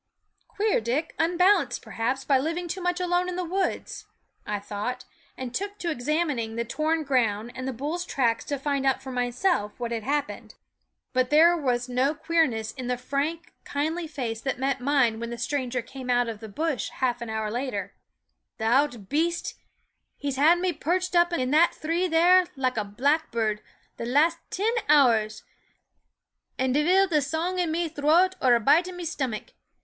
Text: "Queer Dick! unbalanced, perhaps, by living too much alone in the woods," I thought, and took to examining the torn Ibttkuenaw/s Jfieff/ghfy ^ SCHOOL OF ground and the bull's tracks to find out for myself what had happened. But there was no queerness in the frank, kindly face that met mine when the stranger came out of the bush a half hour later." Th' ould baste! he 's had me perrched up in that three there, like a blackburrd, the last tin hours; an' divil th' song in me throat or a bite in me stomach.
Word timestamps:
"Queer 0.55 0.81
Dick! 0.81 1.13
unbalanced, 1.19 1.83
perhaps, 1.83 2.23
by 2.25 2.39
living 2.39 2.67
too 2.67 2.81
much 2.81 2.99
alone 2.99 3.29
in 3.29 3.35
the 3.35 3.43
woods," 3.45 4.07
I 4.47 4.57
thought, 4.57 5.05
and 5.37 5.53
took 5.53 5.77
to 5.77 5.91
examining 5.91 6.55
the 6.55 6.65
torn 6.65 7.05
Ibttkuenaw/s 7.05 7.05
Jfieff/ghfy 7.05 7.05
^ 7.05 7.05
SCHOOL 7.05 7.05
OF 7.05 7.07
ground 7.07 7.51
and 7.53 7.67
the 7.67 7.73
bull's 7.73 8.05
tracks 8.05 8.45
to 8.45 8.57
find 8.57 8.83
out 8.87 9.03
for 9.03 9.11
myself 9.11 9.79
what 9.79 9.91
had 9.91 10.01
happened. 10.01 10.55
But 11.13 11.29
there 11.29 11.55
was 11.55 11.87
no 11.87 12.15
queerness 12.15 12.71
in 12.71 12.87
the 12.87 12.97
frank, 12.97 13.53
kindly 13.63 14.07
face 14.07 14.41
that 14.41 14.57
met 14.57 14.81
mine 14.81 15.19
when 15.19 15.29
the 15.29 15.37
stranger 15.37 15.83
came 15.83 16.09
out 16.09 16.27
of 16.27 16.39
the 16.39 16.49
bush 16.49 16.89
a 16.89 16.93
half 16.93 17.21
hour 17.21 17.51
later." 17.51 17.93
Th' 18.57 18.63
ould 18.81 19.07
baste! 19.07 19.53
he 20.17 20.31
's 20.31 20.35
had 20.35 20.57
me 20.57 20.73
perrched 20.73 21.15
up 21.15 21.31
in 21.31 21.51
that 21.51 21.75
three 21.75 22.07
there, 22.07 22.47
like 22.55 22.75
a 22.77 22.83
blackburrd, 22.83 23.61
the 23.97 24.05
last 24.07 24.39
tin 24.49 24.73
hours; 24.89 25.43
an' 26.57 26.71
divil 26.71 27.07
th' 27.07 27.21
song 27.23 27.59
in 27.59 27.69
me 27.69 27.87
throat 27.87 28.33
or 28.41 28.55
a 28.55 28.59
bite 28.59 28.87
in 28.87 28.95
me 28.95 29.05
stomach. 29.05 29.51